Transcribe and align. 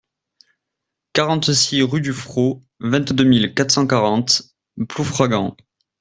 quarante-six 1.13 1.83
rue 1.83 2.01
du 2.01 2.11
Fros, 2.11 2.63
vingt-deux 2.79 3.23
mille 3.23 3.53
quatre 3.53 3.69
cent 3.69 3.85
quarante 3.85 4.41
Ploufragan 4.89 5.55